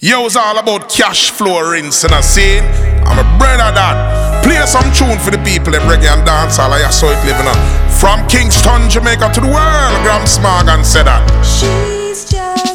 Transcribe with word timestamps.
Yo, 0.00 0.26
it's 0.26 0.34
all 0.34 0.58
about 0.58 0.90
Cashflow 0.90 1.70
Rinse 1.70 2.04
and 2.04 2.24
scene. 2.24 2.64
I'm 3.06 3.18
a 3.18 3.38
brother 3.38 3.70
that. 3.70 4.42
Play 4.42 4.58
some 4.66 4.90
tune 4.92 5.18
for 5.22 5.30
the 5.30 5.38
people 5.46 5.72
in 5.74 5.80
reggae 5.82 6.10
and 6.10 6.26
dancehall. 6.26 6.72
I 6.72 6.90
saw 6.90 7.10
it 7.10 7.24
living 7.24 7.46
on. 7.46 7.54
From 7.88 8.26
Kingston, 8.26 8.90
Jamaica 8.90 9.30
to 9.34 9.40
the 9.40 9.46
world, 9.46 9.94
Gram 10.02 10.26
Smargan 10.26 10.84
said 10.84 11.04
that. 11.04 11.22
She's 11.46 12.28
just 12.28 12.73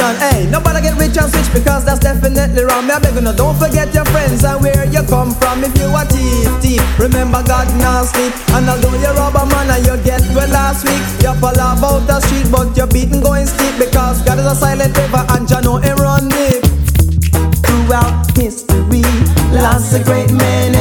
foundation. 0.00 0.20
Hey, 0.20 0.50
nobody 0.50 0.80
get 0.80 0.96
rich 0.96 1.16
and 1.16 1.30
switch 1.30 1.52
because 1.52 1.84
that's 1.84 2.00
definitely 2.00 2.64
wrong. 2.64 2.86
Me, 2.86 2.92
I 2.92 2.98
beg 2.98 3.14
you, 3.14 3.20
no, 3.20 3.32
don't 3.34 3.56
forget 3.56 3.92
your 3.94 4.04
friends 4.06 4.44
and 4.44 4.60
where 4.62 4.84
you 4.86 5.02
come 5.04 5.32
from. 5.36 5.64
If 5.64 5.76
you 5.76 5.88
a 5.92 6.02
thief, 6.08 6.48
thief, 6.60 6.82
remember 6.98 7.42
God 7.44 7.68
now 7.78 8.02
sleep. 8.04 8.32
And 8.56 8.68
although 8.68 8.96
you're 8.96 9.14
rubber 9.14 9.46
man 9.46 9.70
and 9.70 9.84
you 9.86 9.96
get 10.02 10.22
well 10.34 10.48
last 10.48 10.84
week, 10.84 11.02
you 11.20 11.32
fall 11.40 11.54
about 11.54 12.06
the 12.08 12.20
street, 12.20 12.48
but 12.50 12.76
you're 12.76 12.88
beaten 12.88 13.20
going 13.20 13.46
steep 13.46 13.76
because 13.78 14.22
God 14.24 14.38
is 14.38 14.46
a 14.46 14.54
silent 14.54 14.96
river 14.96 15.24
and 15.36 15.48
you 15.48 15.60
know 15.60 15.76
him 15.76 15.96
run 15.98 16.28
deep 16.28 16.64
throughout 17.64 18.24
history. 18.36 19.04
Lots 19.52 19.94
of 19.94 20.04
great 20.04 20.32
men 20.32 20.79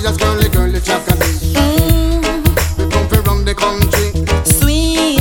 Flyers, 0.00 0.16
girly, 0.16 0.48
girly, 0.48 0.80
chocolate. 0.80 1.20
We 2.78 2.88
come 2.88 3.06
from 3.22 3.44
the 3.44 3.54
country. 3.54 4.16
Sweet, 4.48 5.20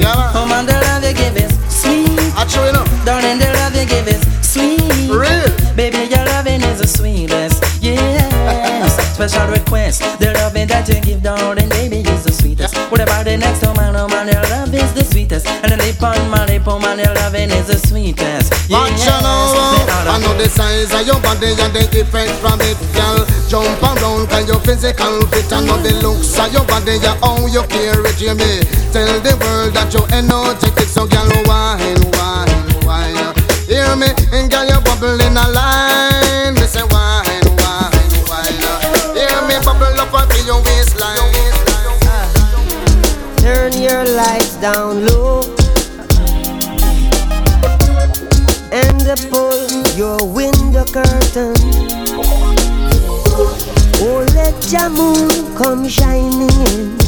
Yeah, 0.00 0.32
Oh 0.34 0.46
man. 0.48 0.64
the 0.64 0.72
love 0.72 1.04
you 1.04 1.12
give 1.12 1.36
is 1.36 1.52
sweet. 1.68 2.08
I 2.32 2.48
you 2.48 2.72
know. 2.72 2.84
Darling, 3.04 3.38
the 3.38 3.52
love 3.60 3.76
you 3.76 3.84
give 3.84 4.08
is 4.08 4.24
sweet. 4.40 4.80
Real. 5.12 5.52
Baby, 5.76 6.08
your 6.08 6.24
loving 6.32 6.62
is 6.62 6.80
the 6.80 6.86
sweetest. 6.86 7.62
Yes. 7.82 8.96
Special 9.16 9.48
request. 9.48 10.00
The 10.18 10.32
loving 10.32 10.68
that 10.68 10.88
you 10.88 10.98
give, 11.02 11.22
darling, 11.22 11.68
baby, 11.68 12.00
is 12.00 12.24
the 12.24 12.32
sweetest. 12.32 12.74
What 12.90 13.02
about 13.02 13.26
the 13.26 13.36
next 13.36 13.64
oh 13.64 13.74
man, 13.74 13.96
oh 13.96 14.08
man, 14.08 14.28
your 14.28 14.42
love 14.48 14.72
is 14.74 14.94
the 14.94 15.04
sweetest. 15.04 15.46
And 15.46 15.72
the 15.72 15.76
lip 15.76 16.02
on 16.02 16.30
my 16.30 16.46
lip, 16.46 16.62
oh 16.66 16.78
man, 16.78 16.98
your 16.98 17.12
loving 17.16 17.50
is 17.50 17.66
the 17.66 17.76
sweetest. 17.86 18.52
Yes. 18.70 19.04
The 20.36 20.48
size 20.48 20.92
of 20.92 21.06
your 21.06 21.20
body 21.20 21.56
and 21.56 21.72
the 21.72 21.88
effect 21.96 22.32
from 22.40 22.60
it, 22.60 22.76
girl. 22.92 23.24
Jump 23.48 23.82
around, 23.82 24.28
cause 24.28 24.46
your 24.48 24.60
physical 24.60 25.24
fit. 25.32 25.48
I 25.52 25.64
know 25.64 25.80
the 25.80 25.96
looks 26.04 26.38
of 26.38 26.52
your 26.52 26.64
body, 26.64 27.00
yeah, 27.00 27.16
how 27.24 27.40
you 27.46 27.62
carry 27.68 28.04
it, 28.04 28.16
Jimmy. 28.20 28.62
Tell 28.92 29.08
the 29.20 29.32
world 29.40 29.72
that 29.74 29.92
you're 29.92 30.08
energetic, 30.12 30.88
so 30.88 31.06
girl, 31.08 31.28
wine, 31.48 32.00
wine, 32.16 32.52
wine. 32.84 33.32
Hear 33.66 33.96
me, 33.96 34.12
and 34.32 34.50
girl, 34.50 34.66
you 34.68 34.78
bubble 34.84 35.20
in 35.20 35.36
a 35.36 35.46
line. 35.50 36.54
Me 36.54 36.66
say 36.68 36.84
wine, 36.92 37.46
wine, 37.60 38.12
wine. 38.28 38.60
Hear 39.16 39.40
me 39.48 39.56
bubble 39.64 39.96
up 39.96 40.12
until 40.12 40.44
your 40.44 40.60
waistline. 40.62 41.54
Turn 43.40 43.72
your 43.80 44.04
lights 44.04 44.56
down 44.56 45.06
low 45.06 45.42
and 48.72 49.30
pull 49.30 49.45
your 49.96 50.22
window 50.22 50.84
curtain. 50.84 51.54
Oh, 53.98 54.26
let 54.34 54.70
your 54.70 54.90
moon 54.90 55.56
come 55.56 55.88
shining 55.88 56.50
in 56.68 57.05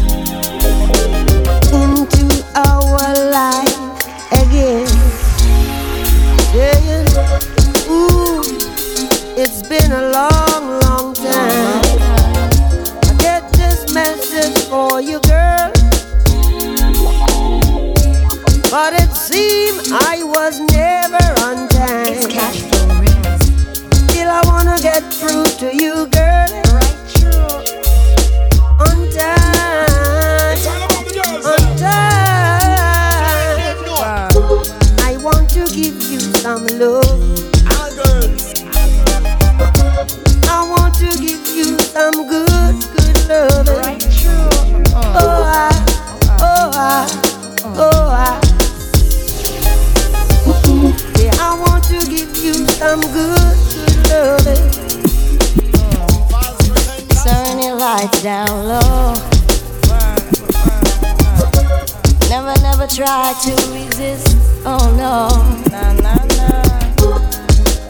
never 62.79 62.95
try 62.95 63.35
to 63.43 63.51
resist. 63.73 64.37
Oh 64.65 64.79
no. 64.97 65.29
Nah, 65.71 65.93
nah, 65.95 66.15
nah. 66.37 66.63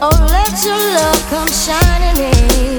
Oh, 0.01 0.27
let 0.31 0.63
your 0.63 0.77
love 0.77 1.29
come 1.29 1.47
shining 1.49 2.33
in. 2.33 2.78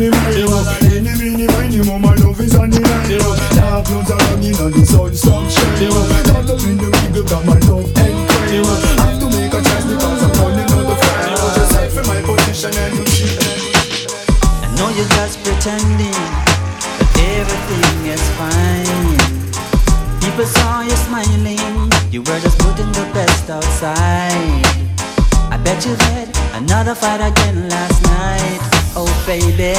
me 0.00 0.08
Any, 0.08 1.12
mini, 1.20 1.84
my 1.84 2.14
love. 2.24 2.40
Is 2.40 2.56
on 2.56 2.70
the 2.70 2.80
line. 2.80 3.20
Dark 3.56 3.84
clouds 3.84 4.10
are 4.10 4.22
hanging 4.32 4.56
on 4.56 4.72
the 4.72 4.84
sun, 4.86 5.12
in 6.64 7.12
the 7.12 7.22
got 7.28 7.44
my 7.44 7.58
love 7.68 7.84
and 8.00 8.16
Have 8.96 9.20
to 9.20 9.28
make 9.28 9.52
a 9.52 9.60
choice 9.60 9.84
because 9.84 10.22
I'm 10.24 10.32
running 10.40 10.70
out 10.72 10.88
of 10.88 10.96
time 10.96 11.36
Just 11.52 12.08
my 12.08 12.16
position 12.24 12.72
and 12.72 12.96
you 12.96 13.04
cheat. 13.12 13.36
I 14.64 14.72
know 14.76 14.88
you're 14.96 15.12
just 15.20 15.36
pretending 15.44 16.16
But 16.96 17.10
everything 17.36 18.08
is 18.08 18.24
fine. 18.40 19.20
People 20.24 20.46
saw 20.46 20.80
you 20.80 20.96
smiling. 20.96 21.92
You 22.10 22.22
were 22.22 22.40
just 22.40 22.58
putting 22.58 22.90
the 22.92 23.04
best 23.12 23.50
outside. 23.50 24.64
I 25.52 25.60
bet 25.62 25.84
you 25.84 25.94
had 25.94 26.28
another 26.56 26.94
fight 26.94 27.20
again 27.20 27.68
last 27.68 28.02
night 28.04 28.79
oh 28.96 29.10
baby. 29.26 29.74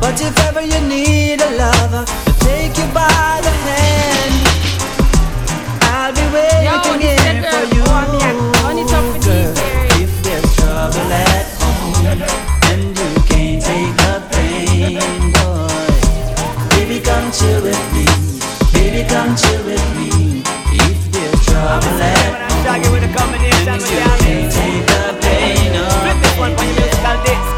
But 0.00 0.20
if 0.20 0.36
ever 0.46 0.62
you 0.62 0.80
need 0.88 1.40
a 1.40 1.50
lover 1.56 2.04
to 2.04 2.32
take 2.40 2.76
you 2.76 2.86
by 2.92 3.40
the 3.42 3.54
hand, 3.66 4.34
I'll 5.94 6.12
be 6.12 6.24
waiting 6.34 7.00
here 7.00 7.42
for 7.50 7.64
you, 7.74 7.82
If 10.02 10.12
there's 10.22 10.56
trouble 10.56 11.12
at 11.12 11.46
home 11.60 12.06
and 12.70 12.98
you 12.98 13.10
can't 13.30 13.62
take 13.62 13.94
the 14.02 14.14
pain, 14.30 14.98
boy, 15.32 15.70
baby 16.74 16.98
come 17.00 17.30
chill 17.32 17.62
with 17.62 17.84
me, 17.94 18.06
baby 18.72 19.08
come 19.08 19.34
chill 19.36 19.62
with 19.64 19.86
me. 19.96 20.42
If 20.72 20.98
there's 21.12 21.46
trouble 21.46 22.02
at 22.02 22.50
home, 22.50 22.72
and 23.68 23.80
you 23.82 23.96
can't 24.18 24.52
take 24.52 24.86
the 24.86 25.18
pain, 25.20 25.72
oh, 25.76 26.52
baby. 26.58 27.51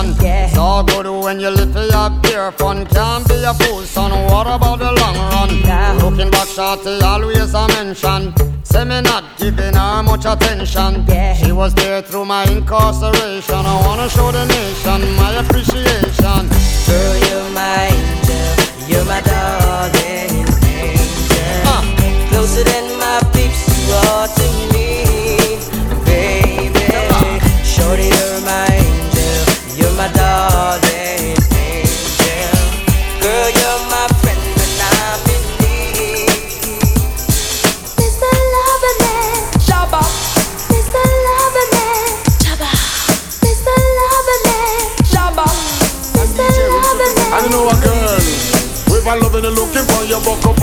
son. 0.00 0.24
Yeah. 0.24 0.46
It's 0.46 0.56
all 0.56 0.82
good 0.84 1.06
when 1.06 1.40
you 1.40 1.50
live 1.50 1.72
for 1.72 1.84
your 1.84 2.10
beer 2.22 2.52
fun. 2.52 2.86
Can't 2.86 3.28
be 3.28 3.42
a 3.44 3.54
fool, 3.54 3.82
son. 3.82 4.10
What 4.30 4.46
about 4.46 4.78
the 4.78 4.92
long 4.92 5.16
run? 5.32 5.62
Nah. 5.62 5.92
Looking 6.02 6.30
back, 6.30 6.48
shorty 6.48 7.00
always 7.02 7.54
a 7.54 7.68
mention. 7.68 8.34
Say 8.64 8.84
me 8.84 9.00
not 9.00 9.24
giving 9.38 9.74
her 9.74 10.02
much 10.02 10.24
attention. 10.24 11.04
Yeah. 11.08 11.34
She 11.34 11.52
was 11.52 11.74
there 11.74 12.02
through 12.02 12.26
my 12.26 12.44
incarceration. 12.44 13.62
I 13.72 13.86
wanna 13.86 14.08
show 14.08 14.30
the 14.32 14.44
nation 14.46 15.00
my 15.16 15.30
appreciation. 15.42 16.42
Girl, 16.86 17.16
you're 17.26 17.50
my 17.50 17.88
angel. 17.96 18.88
You're 18.88 19.04
my 19.04 19.20
darling 19.20 20.46
angel. 20.64 21.80
Closer 22.30 22.64
than 22.64 22.89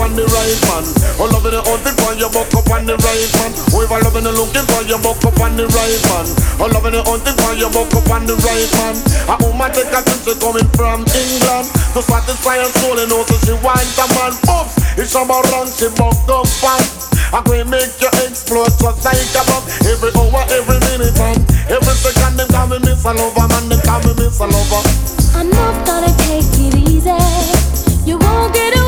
on 0.07 0.15
the 0.15 0.23
right 0.31 0.59
man. 0.71 0.83
All 1.19 1.27
loving 1.27 1.51
the 1.51 1.59
hunting 1.67 1.95
for 1.99 2.15
you 2.15 2.31
buck 2.31 2.47
up 2.55 2.69
on 2.71 2.87
the 2.87 2.95
right 3.03 3.31
man. 3.35 3.51
Whoever 3.75 3.99
loving 3.99 4.23
the 4.23 4.31
looking 4.31 4.63
for 4.71 4.81
you 4.87 4.95
buck 5.03 5.19
up 5.27 5.35
on 5.43 5.59
the 5.59 5.67
right 5.67 6.01
man. 6.07 6.25
All 6.63 6.71
loving 6.71 6.95
the 6.95 7.03
hunting 7.03 7.35
for 7.43 7.51
you 7.51 7.67
buck 7.67 7.91
up 7.91 8.07
on 8.07 8.23
the 8.23 8.35
right 8.47 8.71
man. 8.79 8.95
A 9.27 9.35
woman 9.43 9.67
take 9.75 9.91
a 9.91 9.99
trip 9.99 10.39
coming 10.39 10.69
from 10.79 11.03
England 11.11 11.67
to 11.91 11.99
satisfy 11.99 12.55
her 12.55 12.71
soul 12.79 12.95
and 12.95 13.11
also 13.11 13.35
she 13.43 13.51
wants 13.59 13.99
a 13.99 14.07
man. 14.15 14.31
Oops, 14.47 14.71
it's 14.95 15.11
about 15.11 15.43
run 15.51 15.67
she 15.67 15.91
buck 15.99 16.15
up 16.31 16.47
fast. 16.47 17.11
I 17.35 17.43
can 17.43 17.67
make 17.67 17.91
you 17.99 18.11
explode 18.23 18.71
just 18.79 19.03
like 19.03 19.35
a 19.35 19.43
bomb. 19.43 19.67
Every 19.83 20.15
hour, 20.15 20.43
every 20.55 20.79
minute, 20.87 21.19
man, 21.19 21.35
every 21.67 21.95
second, 21.99 22.39
they 22.39 22.47
call 22.47 22.71
me 22.71 22.79
miss 22.79 23.03
a 23.03 23.11
lover, 23.11 23.47
man, 23.51 23.67
they 23.67 23.79
call 23.83 23.99
me 24.07 24.15
miss 24.15 24.39
a 24.39 24.47
lover. 24.47 24.83
I'm 25.35 25.51
not 25.51 25.75
gonna 25.83 26.11
take 26.23 26.47
it 26.55 26.79
easy. 26.87 27.11
You 28.07 28.15
won't 28.15 28.55
get 28.55 28.71
away. 28.71 28.86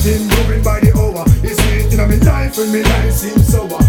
everything 0.00 0.28
moving 0.28 0.62
by 0.62 0.80
the 0.80 0.96
hour. 0.96 1.24
It's 1.42 1.62
sweet 1.62 1.92
in 1.92 1.98
my 1.98 2.14
life 2.24 2.56
when 2.56 2.72
my 2.72 2.80
life 2.88 3.12
seems 3.12 3.46
sour. 3.46 3.79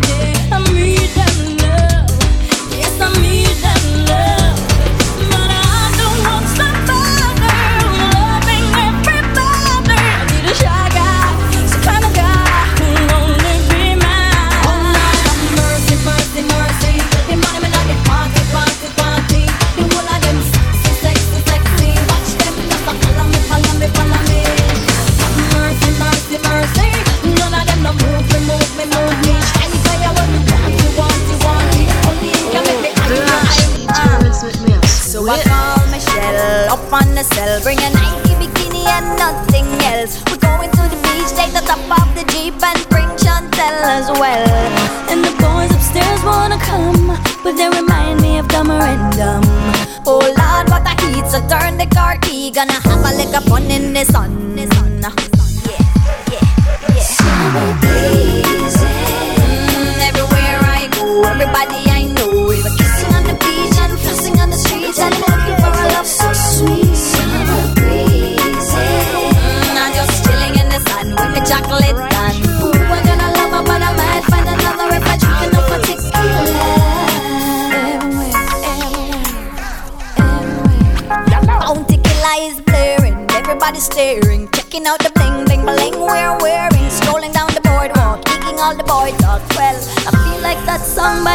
surrender. 0.00 0.31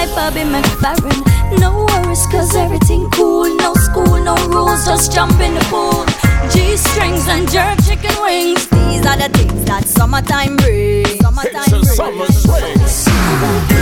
like 0.07 0.15
Bobby 0.15 0.41
McFerrin. 0.41 1.59
No 1.59 1.85
worries, 1.85 2.25
cause 2.27 2.55
everything 2.55 3.09
cool. 3.11 3.55
No 3.57 3.73
school, 3.75 4.23
no 4.23 4.35
rules, 4.47 4.85
just 4.85 5.11
jump 5.11 5.39
in 5.39 5.53
the 5.53 5.61
pool. 5.69 6.05
G 6.51 6.77
strings 6.77 7.27
and 7.27 7.49
jerk 7.49 7.79
chicken 7.85 8.15
wings. 8.21 8.67
These 8.67 9.05
are 9.05 9.17
the 9.17 9.29
things 9.37 9.65
that 9.65 9.85
summertime 9.85 10.57
brings. 10.57 11.17
Summertime 11.19 11.81
brings. 11.81 12.93
Summer. 12.95 13.76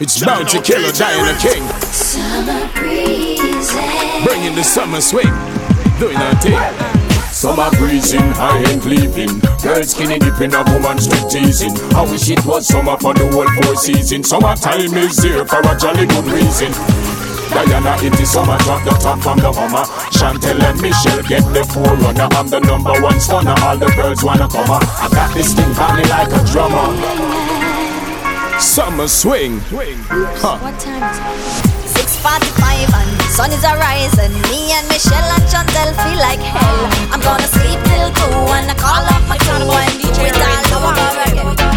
It's 0.00 0.24
bound 0.24 0.48
to 0.50 0.62
kill 0.62 0.78
a 0.78 0.92
Diana 0.92 1.36
King. 1.42 1.66
Summer 1.90 2.70
breeze, 2.78 3.74
bringing 4.22 4.54
the 4.54 4.62
summer 4.62 5.00
swing, 5.00 5.26
doing 5.98 6.16
our 6.16 6.38
thing. 6.38 6.54
Summer 7.34 7.68
breezing, 7.74 8.30
high 8.38 8.62
and 8.70 8.84
leaping. 8.86 9.42
Girls 9.58 9.90
skinny 9.90 10.20
dipping, 10.20 10.54
a 10.54 10.62
woman's 10.70 11.10
strip 11.10 11.26
teasing. 11.28 11.74
I 11.98 12.06
wish 12.06 12.30
it 12.30 12.46
was 12.46 12.68
summer 12.68 12.96
for 12.98 13.12
the 13.12 13.26
whole 13.34 13.50
four 13.58 13.74
seasons. 13.74 14.28
Summertime 14.28 14.94
is 14.94 15.18
here 15.18 15.44
for 15.44 15.66
a 15.66 15.74
jolly 15.74 16.06
good 16.06 16.30
reason. 16.30 16.70
Diana, 17.50 17.98
in 17.98 18.14
the 18.14 18.22
summer, 18.22 18.56
drop 18.62 18.84
the 18.84 18.94
top 19.02 19.18
from 19.18 19.38
the 19.42 19.50
hummer. 19.50 19.82
Chantel 20.14 20.62
and 20.62 20.80
Michelle 20.80 21.26
get 21.26 21.42
the 21.50 21.66
forerunner. 21.74 22.28
I'm 22.38 22.46
the 22.46 22.60
number 22.60 22.94
one 23.02 23.18
stunner, 23.18 23.54
all 23.66 23.76
the 23.76 23.90
girls 23.98 24.22
wanna 24.22 24.46
come 24.46 24.70
up. 24.70 24.86
I 25.02 25.08
got 25.10 25.34
this 25.34 25.54
thing 25.54 25.74
coming 25.74 26.06
like 26.06 26.30
a 26.30 26.44
drummer. 26.46 27.57
Summer 28.60 29.06
swing. 29.06 29.60
Huh. 30.10 30.58
What 30.58 30.78
time 30.80 31.02
is 31.02 31.18
it? 31.18 31.98
6:45 31.98 32.90
and 32.90 33.10
the 33.18 33.24
sun 33.30 33.50
is 33.52 33.62
arising. 33.62 34.34
Me 34.50 34.72
and 34.72 34.86
Michelle 34.88 35.30
and 35.34 35.44
Chantel 35.46 35.94
feel 36.02 36.18
like 36.18 36.40
hell. 36.40 36.80
I'm 37.12 37.20
gonna 37.20 37.46
sleep 37.46 37.78
till 37.86 38.10
two 38.18 38.52
and 38.58 38.70
I 38.70 38.74
call 38.74 39.04
up 39.14 39.22
my 39.28 39.38
crew 39.38 39.62
and 39.62 39.94
we 39.98 40.08
all 40.74 40.86
over 40.86 41.22
again. 41.30 41.67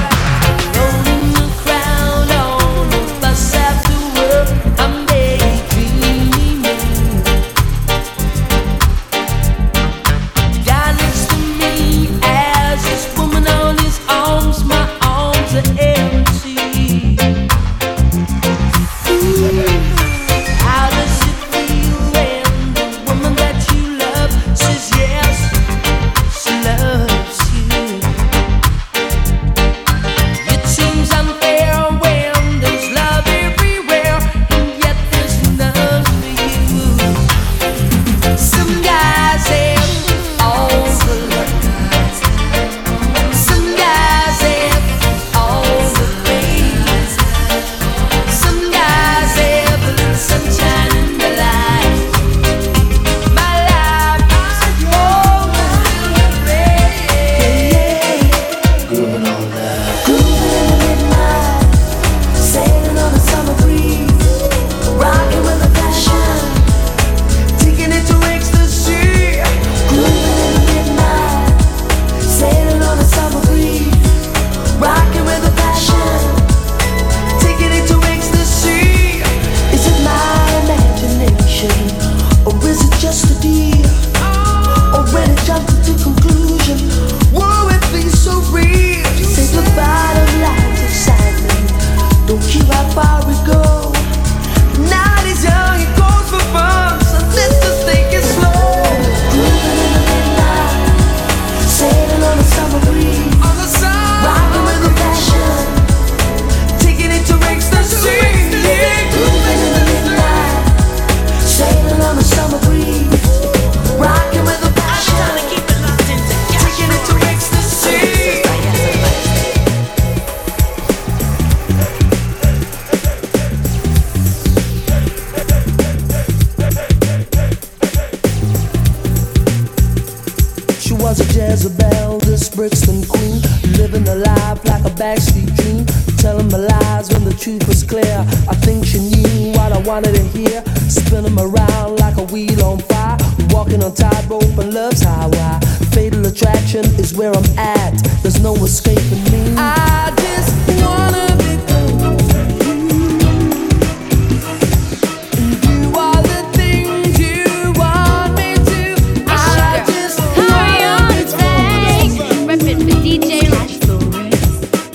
love's 144.91 145.03
highway. 145.03 145.59
Fatal 145.91 146.25
attraction 146.25 146.85
is 146.99 147.13
where 147.13 147.31
I'm 147.31 147.45
at. 147.57 147.97
There's 148.21 148.41
no 148.41 148.55
escaping 148.55 149.23
me. 149.31 149.55
I 149.57 150.13
just 150.17 150.53
wanna 150.81 151.35
be 151.37 151.51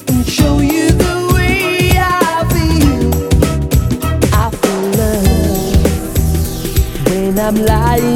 and 0.08 0.26
show 0.26 0.60
you 0.60 0.90
the 0.90 1.32
way 1.34 1.90
I 1.96 2.44
feel. 2.52 3.12
I 4.32 4.50
feel 4.60 4.82
love 5.00 5.76
when 7.08 7.38
I'm 7.38 7.56
lying. 7.64 8.15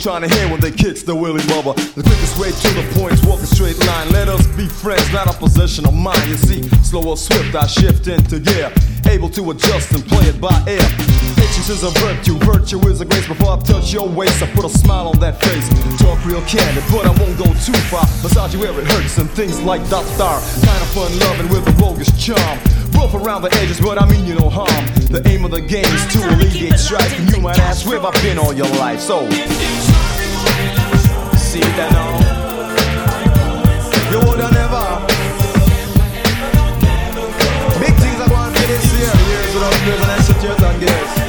Trying 0.00 0.22
to 0.22 0.34
hear 0.34 0.48
when 0.48 0.60
they 0.60 0.70
kicks 0.70 1.02
the 1.02 1.14
willy 1.14 1.44
lover. 1.52 1.76
The 1.92 2.00
quickest 2.02 2.40
way 2.40 2.48
to 2.48 2.68
the 2.72 2.84
point 2.96 3.20
walk 3.28 3.40
a 3.40 3.46
straight 3.46 3.78
line. 3.84 4.08
Let 4.10 4.28
us 4.28 4.46
be 4.56 4.66
friends, 4.66 5.12
not 5.12 5.28
a 5.28 5.36
possession 5.36 5.84
of 5.86 5.92
mine. 5.92 6.26
You 6.26 6.36
see, 6.36 6.62
slow 6.80 7.04
or 7.04 7.16
swift, 7.16 7.54
I 7.54 7.66
shift 7.66 8.08
into 8.08 8.40
gear. 8.40 8.72
Able 9.06 9.28
to 9.30 9.50
adjust 9.50 9.92
and 9.92 10.04
play 10.06 10.24
it 10.24 10.40
by 10.40 10.56
ear. 10.66 10.80
Patience 11.36 11.68
is 11.68 11.82
a 11.84 11.90
virtue, 12.00 12.38
virtue 12.40 12.80
is 12.88 13.00
a 13.02 13.04
grace. 13.04 13.28
Before 13.28 13.52
I 13.52 13.60
touch 13.60 13.92
your 13.92 14.08
waist, 14.08 14.42
I 14.42 14.46
put 14.52 14.64
a 14.64 14.70
smile 14.70 15.08
on 15.08 15.20
that 15.20 15.38
face. 15.42 15.68
Talk 16.00 16.24
real 16.24 16.42
candid, 16.48 16.84
but 16.90 17.04
I 17.04 17.12
won't 17.20 17.36
go 17.36 17.44
too 17.60 17.76
far. 17.92 18.04
Massage 18.24 18.54
you 18.54 18.60
where 18.60 18.72
it 18.72 18.86
hurts 18.86 19.18
and 19.18 19.28
things 19.30 19.60
like 19.60 19.84
that 19.92 20.06
star. 20.16 20.40
Kind 20.64 20.80
of 20.80 20.88
fun 20.96 21.12
loving 21.20 21.48
with 21.52 21.68
a 21.68 21.72
bogus 21.76 22.08
charm. 22.16 22.79
Rough 22.92 23.14
around 23.14 23.42
the 23.42 23.52
edges, 23.60 23.80
but 23.80 24.00
I 24.00 24.08
mean 24.08 24.26
you 24.26 24.34
no 24.34 24.48
harm. 24.48 24.84
The 25.10 25.22
aim 25.26 25.44
of 25.44 25.50
the 25.50 25.60
game 25.60 25.84
is 25.84 26.06
to 26.14 26.18
alleviate 26.34 26.78
strife. 26.78 27.18
And 27.18 27.30
you 27.30 27.40
might 27.40 27.58
ask, 27.58 27.86
where 27.86 27.98
I've 27.98 28.14
I 28.14 28.22
been 28.22 28.38
all 28.38 28.52
your 28.52 28.68
life? 28.78 29.00
So, 29.00 29.28
see 31.36 31.60
that 31.60 31.90
now? 31.92 32.10
You 34.10 34.18
woulda 34.26 34.50
never. 34.50 34.84
Big 37.80 37.94
things 37.96 38.20
are 38.20 38.28
going 38.28 38.52
for 38.54 38.66
this 38.66 38.84
year. 38.98 39.12
Years 39.30 39.54
without 39.54 39.84
bills 39.84 40.00
and 40.00 40.10
extra 40.10 40.34
tears 40.40 40.62
and 40.62 40.80
gas. 40.80 41.19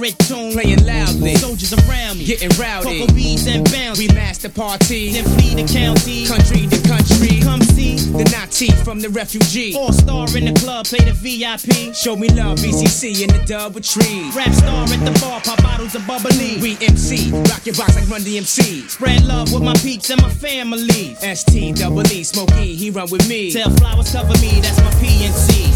Favorite 0.00 0.18
tune 0.20 0.52
playing 0.52 0.84
loudly. 0.84 1.34
Soldiers 1.36 1.72
around 1.72 2.18
me, 2.18 2.24
getting 2.24 2.48
rowdy. 2.58 3.00
Cocoa 3.00 3.14
beads 3.14 3.46
and 3.46 3.64
bounce. 3.70 3.98
We 3.98 4.08
master 4.08 4.48
party, 4.48 5.12
then 5.12 5.24
flee 5.24 5.54
the 5.54 5.68
county, 5.68 6.26
country 6.26 6.66
to 6.66 6.88
country. 6.88 7.40
Come 7.40 7.60
see 7.60 7.96
the 7.96 8.24
Nazi 8.32 8.70
from 8.84 9.00
the 9.00 9.10
refugee. 9.10 9.74
All 9.76 9.92
star 9.92 10.26
in 10.36 10.46
the 10.46 10.58
club, 10.60 10.86
play 10.86 11.04
the 11.04 11.12
VIP. 11.12 11.94
Show 11.94 12.16
me 12.16 12.28
love, 12.28 12.58
BCC 12.58 13.22
in 13.22 13.28
the 13.28 13.44
double 13.44 13.80
tree. 13.80 14.30
Rap 14.34 14.52
star 14.52 14.84
at 14.84 15.00
the 15.04 15.18
bar, 15.20 15.40
pop 15.40 15.62
bottles 15.62 15.94
of 15.94 16.06
bubbly. 16.06 16.58
We 16.60 16.78
MC, 16.80 17.30
rock 17.50 17.66
your 17.66 17.76
box 17.76 17.96
like 17.96 18.08
Run 18.08 18.22
DMC. 18.22 18.88
Spread 18.88 19.24
love 19.24 19.52
with 19.52 19.62
my 19.62 19.74
peeps 19.74 20.10
and 20.10 20.22
my 20.22 20.30
family. 20.30 21.14
ST 21.20 21.76
double 21.76 22.06
E, 22.08 22.24
Smokey, 22.24 22.74
he 22.74 22.90
run 22.90 23.10
with 23.10 23.28
me. 23.28 23.52
Tell 23.52 23.70
flowers 23.76 24.12
cover 24.12 24.34
me, 24.40 24.60
that's 24.60 24.78
my 24.80 24.92
PNC. 25.02 25.68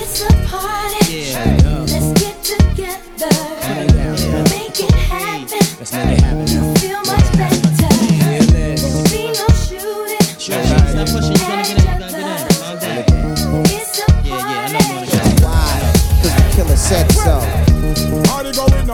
It's 0.00 0.22
a 0.22 0.32
party. 0.48 0.92
Let's 1.02 1.34
get 1.36 1.66
uh. 1.66 1.71
Together. 3.30 4.42
Make 4.50 4.80
it 4.80 4.94
happen. 4.94 6.46
You 6.48 6.74
Feel 6.76 7.02
much 7.02 7.21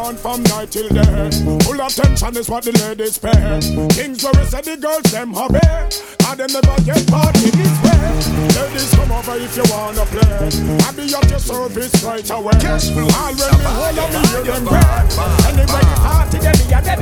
on 0.09 0.17
from 0.17 0.43
night 0.45 0.71
till 0.71 0.89
day. 0.89 1.31
Full 1.65 1.81
attention 1.81 2.37
is 2.37 2.49
what 2.49 2.65
the 2.65 2.73
ladies 2.81 3.19
pay. 3.19 3.61
Kings 3.93 4.25
where 4.25 4.33
we 4.33 4.45
say 4.49 4.63
the 4.63 4.77
girls 4.77 5.05
them 5.13 5.35
hobby. 5.35 5.61
And 5.61 6.41
them 6.41 6.49
never 6.49 6.77
get 6.83 7.05
party 7.09 7.51
this 7.53 7.75
way. 7.85 8.01
Ladies 8.57 8.91
come 8.97 9.13
over 9.13 9.37
if 9.37 9.57
you 9.57 9.65
wanna 9.69 10.05
play. 10.09 10.49
I 10.81 10.93
be 10.97 11.13
at 11.13 11.29
your 11.29 11.39
service 11.39 11.93
right 12.03 12.31
away. 12.31 12.57
Cashflow. 12.57 13.05
All 13.21 13.35
when 13.37 13.53
me 13.59 13.69
hold 13.77 13.99
up 13.99 14.09
me 14.13 14.21
hear 14.33 14.45
them 14.49 14.65
cry. 14.67 15.05
Anybody 15.49 15.95
party 16.01 16.39
them 16.39 16.57
me 16.57 16.67
a 16.73 16.81
dead 16.81 17.01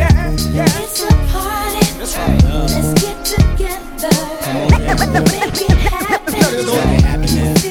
Yeah. 0.51 0.83
It's 0.83 1.03
a 1.03 1.13
party. 1.31 1.87
Let's 1.99 2.91
get 3.03 3.19
together. 3.25 4.15
Make 5.31 5.63
it 5.63 5.79
happen. 5.79 7.66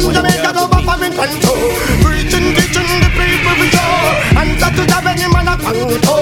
Since 0.00 0.14
Jamaica 0.16 0.52
no 0.54 0.66
famine 0.66 1.12
control. 1.12 1.60
Preaching, 2.00 2.54
teaching 2.56 2.88
the 3.04 3.10
people 3.12 3.54
we 3.60 3.68
show 3.68 4.40
And 4.40 4.56
that 4.56 4.72
is 4.80 4.86
the 4.88 5.00
many 5.04 5.28
man 5.28 5.48
a 5.48 5.56
control 5.60 6.19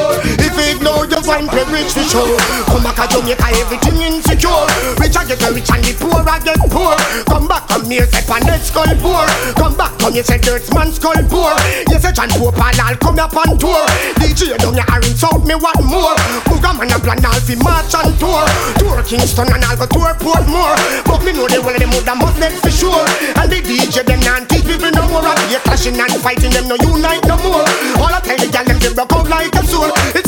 friend 1.29 1.49
we 1.53 1.61
rich 1.69 1.93
for 1.93 2.01
oh. 2.01 2.25
sure. 2.25 2.41
Come 2.73 2.81
back 2.81 2.97
to 3.05 3.21
Jamaica, 3.21 3.49
everything 3.61 4.01
insecure. 4.01 4.65
Rich 4.97 5.13
I 5.13 5.29
get 5.29 5.45
rich 5.53 5.69
and 5.69 5.85
the 5.85 5.93
poor 6.01 6.25
I 6.25 6.41
get 6.41 6.57
poor. 6.73 6.97
Come 7.29 7.45
back 7.45 7.69
come 7.69 7.85
here, 7.85 8.09
say 8.09 8.25
Panet 8.25 8.65
skull 8.65 8.89
poor. 9.05 9.29
Come 9.53 9.77
back 9.77 9.93
come 10.01 10.17
here, 10.17 10.25
say 10.25 10.41
Dirt 10.41 10.65
man 10.73 10.89
skull 10.89 11.21
poor. 11.29 11.53
Yes, 11.93 12.09
a 12.09 12.11
John 12.17 12.33
Pope 12.33 12.57
and 12.57 12.81
I'll 12.81 12.97
come 12.97 13.21
up 13.21 13.37
on 13.37 13.61
tour. 13.61 13.85
DJ 14.17 14.57
down 14.57 14.81
are 14.81 15.05
in 15.05 15.13
South, 15.13 15.45
me 15.45 15.53
want 15.53 15.85
more. 15.85 16.17
Booga 16.49 16.73
man 16.73 16.89
a 16.89 16.97
plan 16.97 17.21
all 17.21 17.37
fi 17.45 17.55
march 17.61 17.93
and 17.93 18.17
tour. 18.17 18.49
Tour 18.81 19.05
Kingston 19.05 19.53
and 19.53 19.65
I'll 19.69 19.77
go 19.77 19.85
tour 19.85 20.17
Portmore. 20.17 20.81
But 21.05 21.21
me 21.29 21.37
know 21.37 21.45
the 21.45 21.61
whole 21.61 21.77
of 21.77 21.81
them 21.81 21.93
would 21.93 22.09
have 22.09 22.17
must 22.17 22.41
make 22.41 22.57
for 22.57 22.73
sure. 22.73 23.05
And 23.37 23.53
the 23.53 23.61
DJ 23.61 24.01
them 24.01 24.25
not 24.25 24.49
teach 24.49 24.65
people 24.65 24.89
no 24.97 25.05
more. 25.13 25.29
And 25.29 25.37
they 25.53 25.61
clashing 25.61 26.01
and 26.01 26.17
fighting 26.25 26.57
them 26.57 26.73
no 26.73 26.77
unite 26.81 27.29
no 27.29 27.37
more. 27.45 27.69
All 28.01 28.09
I 28.09 28.25
tell 28.25 28.41
the 28.41 28.49
gal 28.49 28.65
them 28.65 28.81
they 28.81 28.93
broke 28.97 29.13
out 29.13 29.29
like 29.29 29.53
a 29.53 29.63
like 29.69 30.28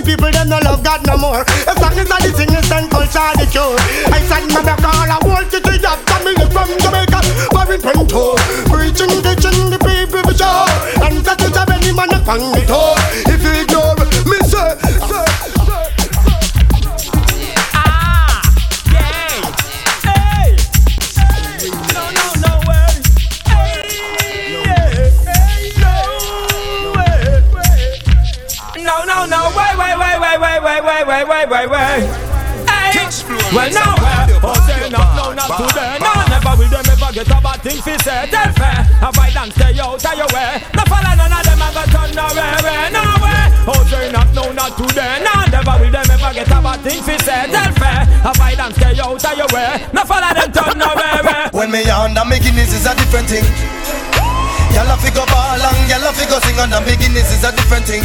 the 0.00 0.16
people 0.16 0.30
them 0.32 0.48
no 0.48 0.58
love 0.64 0.82
God 0.82 1.06
no 1.06 1.16
more. 1.16 1.44
As 1.68 1.76
long 1.80 1.96
as 1.98 2.10
all 2.10 2.20
the 2.20 2.32
singers 2.32 2.70
and 2.72 2.90
culture 2.90 3.32
the 3.36 3.46
cure. 3.50 3.76
I 4.08 4.20
said 4.24 4.48
my 4.52 4.62
back 4.64 4.80
all 4.80 5.08
I 5.08 5.18
want 5.24 5.50
to 5.52 5.60
the 5.60 5.76
job 5.78 6.00
coming 6.06 6.36
from 6.48 6.68
Jamaica. 6.80 7.20
Barry 7.52 7.78
Pinto, 7.78 8.36
preaching, 8.72 9.12
teaching 9.20 9.68
the 9.68 9.78
people 9.80 10.24
for 10.24 10.34
sure. 10.34 10.68
And 11.04 11.20
that 11.24 11.40
is 11.40 11.56
a 11.56 11.64
any 11.72 11.92
man 11.92 12.12
upon 12.16 12.40
the 12.56 12.64
toe. 12.66 13.29
Wait, 30.90 31.06
wait, 31.06 31.28
wait, 31.28 31.28
wait, 31.28 31.48
wait, 31.48 31.70
wait, 31.70 31.70
wait. 31.70 32.30
Hey, 32.66 33.06
well, 33.54 33.70
no, 33.70 33.86
oh, 34.42 34.58
say 34.66 34.90
no, 34.90 34.98
no, 35.14 35.30
not 35.34 35.50
today. 35.54 35.98
No, 36.02 36.10
never 36.26 36.54
will 36.58 36.70
them 36.70 36.86
ever 36.90 37.10
get 37.14 37.30
a 37.30 37.38
bad 37.38 37.62
thing 37.62 37.78
fi 37.82 37.94
say. 38.02 38.26
Tell 38.30 38.50
fair, 38.58 38.82
avoid 38.98 39.36
and 39.36 39.52
stay 39.54 39.78
out 39.78 40.02
of 40.02 40.14
your 40.18 40.30
way. 40.34 40.58
No 40.74 40.82
follow 40.90 41.14
none 41.14 41.30
of 41.30 41.42
them 41.46 41.62
and 41.62 41.74
go 41.74 41.82
turn 41.94 42.10
nowhere, 42.14 42.90
no 42.90 43.02
way. 43.22 43.42
Oh, 43.70 43.82
say 43.86 44.10
not, 44.10 44.34
no, 44.34 44.50
not 44.50 44.74
today. 44.74 45.22
No, 45.22 45.34
never 45.54 45.74
will 45.78 45.92
them 45.94 46.10
ever 46.10 46.32
get 46.34 46.50
a 46.50 46.58
bad 46.58 46.80
thing 46.82 47.02
fi 47.02 47.16
say. 47.22 47.46
Tell 47.46 47.72
fair, 47.78 48.00
avoid 48.26 48.58
and 48.58 48.74
stay 48.74 48.98
out 48.98 49.22
of 49.22 49.34
your 49.38 49.50
way. 49.54 49.86
No 49.94 50.02
follow 50.02 50.32
them 50.34 50.50
turn 50.50 50.74
nowhere. 50.78 51.50
When 51.54 51.70
me 51.70 51.86
under 51.86 52.24
me 52.26 52.42
Guinness 52.42 52.74
is 52.74 52.86
a 52.86 52.94
different 52.98 53.30
thing. 53.30 53.46
Y'all 54.74 54.90
fi 54.98 55.10
go 55.10 55.26
ball 55.26 55.58
and 55.62 55.90
y'all 55.90 56.10
fi 56.14 56.26
go 56.26 56.38
sing 56.42 56.58
under 56.58 56.80
me 56.82 56.96
Guinness 56.98 57.30
is 57.30 57.44
a 57.46 57.54
different 57.54 57.86
thing. 57.86 58.02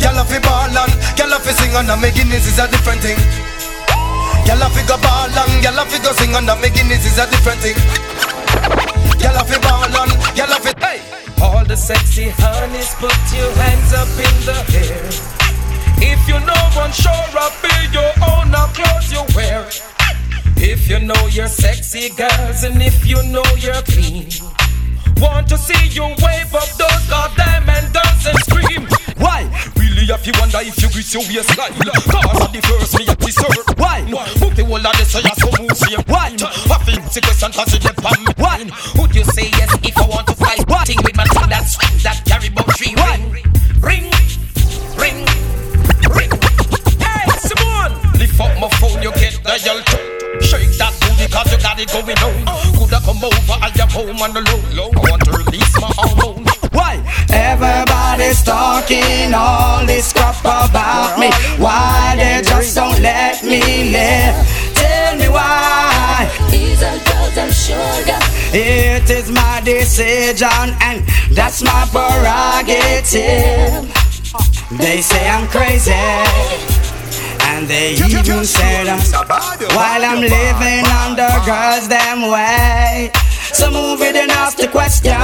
Y'all 0.00 0.24
fi 0.24 0.38
ball 0.40 0.72
and 0.72 0.92
y'all 1.18 1.38
fi 1.40 1.52
sing 1.52 1.74
under 1.74 1.96
me 1.96 2.10
Guinness 2.12 2.46
is 2.46 2.58
a 2.58 2.68
different 2.68 3.00
thing. 3.02 3.18
Y'all 4.46 4.68
fi 4.70 4.82
go 4.86 4.96
ball 5.00 5.28
and 5.28 5.62
y'all 5.62 5.84
fi 5.86 5.98
go 6.02 6.12
sing 6.12 6.34
under 6.34 6.56
me 6.56 6.68
Guinness 6.70 7.04
is 7.06 7.18
a 7.18 7.26
different 7.30 7.60
thing. 7.60 7.76
Y'all 9.20 9.44
fi 9.44 9.56
ball 9.60 9.84
and 9.84 10.12
y'all 10.36 10.58
fi 10.60 10.72
hey. 10.80 11.00
All 11.42 11.64
the 11.64 11.76
sexy 11.76 12.28
honeys, 12.38 12.94
put 12.96 13.12
your 13.36 13.52
hands 13.60 13.92
up 13.92 14.08
in 14.16 14.36
the 14.48 14.58
air. 14.80 15.36
If 15.98 16.28
you 16.28 16.38
know 16.40 16.62
one, 16.76 16.92
sure 16.92 17.12
up 17.38 17.52
be 17.62 17.72
your 17.92 18.12
own 18.28 18.50
now 18.50 18.68
clothes 18.68 19.12
you 19.12 19.22
wear. 19.34 19.66
If 20.56 20.88
you 20.88 20.98
know 21.00 21.26
you're 21.30 21.48
sexy 21.48 22.08
girls 22.10 22.64
and 22.64 22.80
if 22.80 23.06
you 23.06 23.22
know 23.24 23.44
you're 23.58 23.82
clean. 23.82 24.28
Want 25.18 25.48
to 25.48 25.56
see 25.56 25.88
you 25.88 26.04
wave 26.04 26.54
up 26.54 26.68
those 26.76 27.08
goddamn 27.08 27.68
and 27.68 27.92
dance 27.92 28.26
and 28.26 28.38
scream. 28.40 29.05
Why? 29.18 29.48
Really, 29.76 30.04
if 30.08 30.26
you 30.26 30.32
wonder 30.38 30.60
if 30.60 30.76
you 30.82 30.88
grease 30.90 31.12
your 31.14 31.22
waistline. 31.24 31.72
Cause 31.72 32.40
of 32.44 32.52
the 32.52 32.60
first 32.62 32.98
me 32.98 33.06
at 33.08 33.18
the 33.18 33.30
third. 33.32 33.78
Why? 33.78 34.04
Book 34.40 34.54
the 34.54 34.64
whole 34.64 34.86
of 34.86 34.96
this 34.96 35.12
so 35.12 35.18
you 35.20 35.34
so 35.36 35.48
move 35.56 35.76
same. 35.76 36.02
Why? 36.06 36.36
I 36.36 36.76
feel 36.84 37.00
the 37.00 37.20
question 37.24 37.52
cause 37.52 37.72
you 37.72 37.80
get 37.80 37.96
from 37.96 38.16
me. 38.24 38.32
Why? 38.36 38.58
Would 39.00 39.14
you 39.14 39.24
say 39.24 39.48
yes 39.56 39.72
if 39.82 39.96
I 39.96 40.06
want 40.06 40.26
to 40.28 40.34
fly? 40.34 40.56
Why? 40.68 40.84
Thing 40.84 41.00
with 41.02 41.16
my 41.16 41.24
tongue 41.32 41.48
that 41.48 41.64
swing 41.64 41.96
that 42.04 42.20
carry 42.28 42.48
about 42.48 42.68
three 42.76 42.94
Why? 42.94 43.16
ring. 43.16 43.46
Ring, 43.80 44.10
ring, 44.96 45.24
ring. 46.12 46.30
Hey, 46.98 47.28
Simone! 47.40 47.92
Lift 48.18 48.40
up 48.40 48.52
my 48.60 48.68
phone, 48.80 49.02
you 49.02 49.12
get 49.16 49.38
the 49.44 49.56
yell. 49.64 49.80
Shake 50.40 50.76
that 50.76 50.92
booty 51.00 51.26
cause 51.32 51.50
you 51.52 51.58
got 51.60 51.78
it 51.80 51.88
going 51.92 52.18
on. 52.20 52.36
Coulda 52.76 53.00
come 53.04 53.24
over 53.24 53.56
at 53.64 53.76
your 53.76 53.88
home 53.88 54.20
on 54.20 54.32
the 54.32 54.42
low. 54.76 54.90
I 54.92 55.10
want 55.10 55.24
to 55.24 55.30
release 55.32 55.65
Everybody's 58.88 59.10
talking 59.10 59.34
all 59.34 59.86
this 59.86 60.12
crap 60.12 60.38
about 60.40 61.18
me. 61.18 61.30
Why 61.62 62.14
they 62.16 62.40
just 62.42 62.74
don't 62.74 63.00
let 63.00 63.42
me 63.42 63.90
live? 63.90 64.34
Tell 64.74 65.16
me 65.16 65.28
why. 65.28 66.30
These 66.50 66.82
are 66.82 66.98
girls 66.98 67.36
I'm 67.36 67.50
sure 67.50 68.04
It 68.52 69.10
is 69.10 69.30
my 69.30 69.60
decision 69.64 70.76
and 70.80 71.04
that's 71.32 71.62
my 71.62 71.86
prerogative. 71.90 73.12
They 74.78 75.00
say 75.00 75.28
I'm 75.28 75.46
crazy. 75.48 75.92
And 77.48 77.66
they 77.66 77.94
even 77.94 78.44
say 78.44 78.84
that 78.84 79.70
while 79.74 80.04
I'm 80.04 80.20
living 80.20 80.84
under 81.02 81.28
girls' 81.44 81.88
them 81.88 82.30
way. 82.30 83.10
So 83.56 83.70
move 83.70 84.02
it 84.02 84.14
and 84.16 84.30
ask 84.32 84.58
the 84.58 84.68
question. 84.68 85.16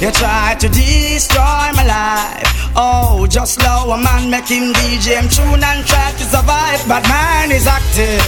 You 0.00 0.10
try 0.12 0.56
to 0.58 0.68
destroy 0.68 1.68
my 1.76 1.84
life. 1.84 2.48
Oh, 2.74 3.26
just 3.28 3.60
slow 3.60 3.92
a 3.92 3.98
man 4.00 4.30
making 4.30 4.72
DJ 4.72 5.20
tune 5.28 5.60
and 5.60 5.84
try 5.84 6.08
to 6.16 6.24
survive, 6.24 6.80
but 6.88 7.04
man 7.12 7.52
is 7.52 7.66
active. 7.66 8.24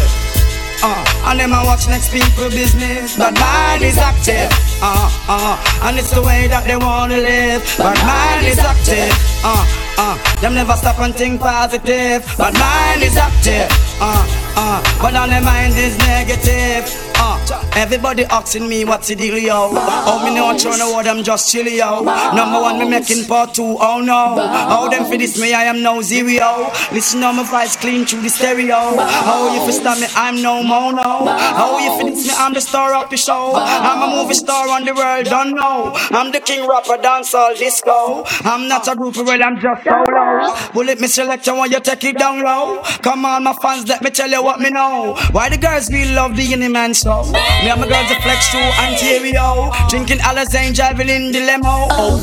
Uh, 0.84 1.30
and 1.32 1.40
them 1.40 1.56
a 1.56 1.64
watch 1.64 1.88
next 1.88 2.12
people 2.12 2.50
business, 2.50 3.16
but 3.16 3.32
mine 3.40 3.82
is 3.82 3.96
active. 3.96 4.52
Uh, 4.84 5.08
uh, 5.32 5.88
and 5.88 5.96
it's 5.98 6.10
the 6.12 6.20
way 6.20 6.46
that 6.46 6.68
they 6.68 6.76
wanna 6.76 7.16
live, 7.16 7.64
but 7.78 7.96
mine 8.04 8.44
is 8.44 8.58
active. 8.58 9.08
Uh, 9.40 9.64
uh, 9.96 10.40
them 10.42 10.52
never 10.52 10.76
stop 10.76 11.00
and 11.00 11.14
think 11.14 11.40
positive, 11.40 12.20
but 12.36 12.52
mine 12.52 13.00
is 13.00 13.16
active. 13.16 13.64
Uh, 13.96 14.28
uh, 14.60 14.84
but 15.00 15.16
on 15.16 15.30
their 15.30 15.40
mind 15.40 15.72
is 15.72 15.96
negative. 16.04 16.84
Uh, 17.16 17.33
everybody 17.76 18.24
asking 18.24 18.68
me 18.68 18.84
what's 18.84 19.08
the 19.08 19.14
deal, 19.14 19.38
yo. 19.38 19.70
Oh, 19.72 20.22
me 20.24 20.34
know 20.34 20.56
trying 20.56 20.78
to 20.78 20.94
word, 20.94 21.06
I'm 21.06 21.22
just 21.22 21.50
chill, 21.50 21.66
yo. 21.66 22.02
Number 22.34 22.60
one, 22.60 22.78
me 22.78 22.88
making 22.88 23.24
part 23.26 23.54
two, 23.54 23.76
oh 23.80 24.00
no. 24.00 24.36
Oh, 24.38 24.88
them 24.90 25.04
for 25.04 25.16
this, 25.16 25.40
me, 25.40 25.52
I 25.52 25.64
am 25.64 25.82
no 25.82 26.02
zero. 26.02 26.70
Listen 26.92 27.22
on 27.22 27.36
my 27.36 27.42
voice 27.44 27.76
clean 27.76 28.04
through 28.04 28.22
the 28.22 28.28
stereo. 28.28 28.76
Oh, 28.76 29.52
you 29.54 29.64
for 29.66 29.72
stop 29.72 29.98
me, 29.98 30.06
I'm 30.14 30.40
no 30.42 30.62
mono. 30.62 31.02
Oh, 31.02 31.78
you 31.82 31.98
for 31.98 32.10
this, 32.10 32.26
me, 32.26 32.32
I'm 32.36 32.54
the 32.54 32.60
star 32.60 32.94
of 32.94 33.10
the 33.10 33.16
show. 33.16 33.52
I'm 33.56 34.02
a 34.02 34.16
movie 34.16 34.34
star 34.34 34.68
on 34.68 34.84
the 34.84 34.94
world, 34.94 35.26
don't 35.26 35.54
know. 35.54 35.92
I'm 36.10 36.32
the 36.32 36.40
king 36.40 36.66
rapper, 36.68 36.96
dance 37.00 37.34
all 37.34 37.54
disco. 37.54 38.24
I'm 38.44 38.68
not 38.68 38.88
a 38.88 38.96
group, 38.96 39.16
well, 39.16 39.42
I'm 39.42 39.60
just 39.60 39.84
solo. 39.84 40.56
Bullet 40.72 41.00
me 41.00 41.08
selector 41.08 41.54
when 41.54 41.70
you 41.70 41.80
take 41.80 42.04
it 42.04 42.18
down 42.18 42.42
low. 42.42 42.82
Come 43.02 43.24
on, 43.24 43.44
my 43.44 43.52
fans, 43.54 43.88
let 43.88 44.02
me 44.02 44.10
tell 44.10 44.30
you 44.30 44.42
what 44.42 44.60
me 44.60 44.70
know. 44.70 45.16
Why 45.32 45.48
the 45.48 45.58
girls 45.58 45.90
really 45.90 46.14
love 46.14 46.36
the 46.36 46.52
any 46.52 46.68
man 46.68 46.94
so? 46.94 47.33
Me 47.34 47.70
and 47.70 47.80
my 47.80 47.88
girls 47.88 48.10
a 48.10 48.20
flex 48.20 48.48
through 48.48 48.60
Ontario. 48.60 49.70
Drinking 49.88 50.18
Alizane, 50.18 50.74
driving 50.74 51.08
in 51.08 51.32
the 51.32 51.40
limo. 51.40 51.88
Oh, 51.90 52.22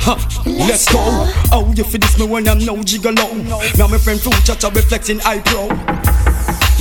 huh, 0.00 0.16
let's 0.46 0.90
go. 0.92 0.98
Oh, 1.52 1.72
you 1.76 1.84
for 1.84 1.98
this 1.98 2.18
me 2.18 2.26
when 2.26 2.48
I'm 2.48 2.58
no 2.58 2.76
gigolo. 2.76 3.34
Me 3.34 3.82
and 3.82 3.90
my 3.90 3.98
friend 3.98 4.20
Fruit 4.20 4.34
Chacha 4.44 4.70
reflecting 4.70 5.20
eyebrow. 5.22 6.29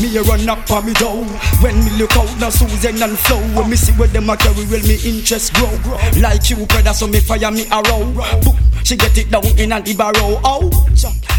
Me 0.01 0.15
a 0.15 0.23
run 0.23 0.47
up 0.47 0.71
on 0.71 0.85
me 0.85 0.93
down 0.93 1.27
When 1.61 1.75
me 1.83 1.91
look 1.97 2.15
out 2.15 2.39
now 2.39 2.49
Susan 2.49 3.01
and 3.03 3.19
flow 3.19 3.39
When 3.53 3.69
me 3.69 3.75
see 3.75 3.91
where 3.93 4.07
them 4.07 4.29
a 4.29 4.37
carry 4.37 4.65
Well 4.65 4.81
me 4.87 4.97
interest 5.03 5.53
grow. 5.53 5.69
Like 6.21 6.49
you 6.49 6.65
brother 6.65 6.93
so 6.93 7.07
me 7.07 7.19
fire 7.19 7.51
me 7.51 7.65
arrow. 7.67 8.05
Boom, 8.41 8.57
She 8.83 8.95
get 8.95 9.17
it 9.17 9.29
down 9.29 9.45
in 9.59 9.73
a 9.73 9.81
the 9.81 9.93
barrow. 9.95 10.39
Oh 10.43 10.69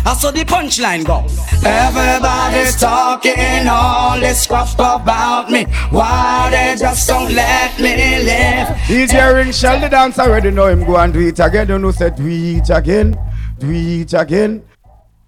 I 0.05 0.15
saw 0.15 0.31
the 0.31 0.45
punchline 0.45 1.05
go. 1.05 1.25
Everybody's 1.67 2.77
talking 2.81 3.69
all 3.69 4.19
this 4.19 4.47
crap 4.47 4.73
about 4.75 5.51
me. 5.51 5.65
Why 5.91 6.49
they 6.51 6.77
just 6.79 7.07
don't 7.09 7.33
let 7.35 7.79
me 7.79 8.25
live? 8.25 8.69
DJ 8.89 9.35
Ring 9.35 9.53
Shell 9.53 9.81
the 9.81 9.89
dance 9.89 10.19
already. 10.19 10.51
Know 10.51 10.69
him 10.69 10.85
go 10.85 10.97
and 10.97 11.13
do 11.13 11.21
it 11.21 11.39
again. 11.39 11.67
Don't 11.67 11.83
know 11.83 11.91
say 11.91 12.11
do 12.11 12.27
it 12.27 12.71
again, 12.71 13.17
do 13.59 13.71
it 13.71 14.15
again. 14.15 14.63